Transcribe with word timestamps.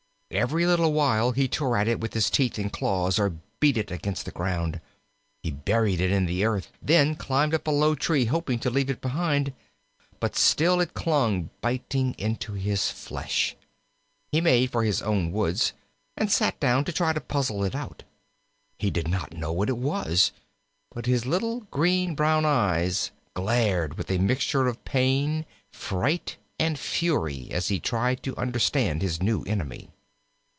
Every 0.33 0.65
little 0.65 0.93
while 0.93 1.31
he 1.33 1.49
tore 1.49 1.75
at 1.75 1.89
it 1.89 1.99
with 1.99 2.13
his 2.13 2.29
teeth 2.29 2.57
and 2.57 2.71
claws, 2.71 3.19
or 3.19 3.35
beat 3.59 3.75
it 3.75 3.91
against 3.91 4.23
the 4.23 4.31
ground. 4.31 4.79
He 5.43 5.51
buried 5.51 5.99
it 5.99 6.09
in 6.09 6.25
the 6.25 6.45
earth, 6.45 6.69
then 6.81 7.17
climbed 7.17 7.53
a 7.53 7.69
low 7.69 7.95
tree, 7.95 8.23
hoping 8.23 8.57
to 8.59 8.69
leave 8.69 8.89
it 8.89 9.01
behind; 9.01 9.51
but 10.21 10.37
still 10.37 10.79
it 10.79 10.93
clung, 10.93 11.49
biting 11.59 12.15
into 12.17 12.53
his 12.53 12.89
flesh. 12.89 13.57
He 14.31 14.39
made 14.39 14.71
for 14.71 14.85
his 14.85 15.01
own 15.01 15.33
woods, 15.33 15.73
and 16.15 16.31
sat 16.31 16.57
down 16.61 16.85
to 16.85 16.93
try 16.93 17.11
to 17.11 17.19
puzzle 17.19 17.65
it 17.65 17.75
out. 17.75 18.03
He 18.79 18.89
did 18.89 19.09
not 19.09 19.33
know 19.33 19.51
what 19.51 19.67
it 19.67 19.77
was, 19.77 20.31
but 20.95 21.07
his 21.07 21.25
little 21.25 21.67
green 21.71 22.15
brown 22.15 22.45
eyes 22.45 23.11
glared 23.33 23.97
with 23.97 24.09
a 24.09 24.17
mixture 24.17 24.67
of 24.69 24.85
pain, 24.85 25.45
fright, 25.69 26.37
and 26.57 26.79
fury 26.79 27.49
as 27.51 27.67
he 27.67 27.81
tried 27.81 28.23
to 28.23 28.37
understand 28.37 29.01
his 29.01 29.21
new 29.21 29.43
enemy. 29.43 29.89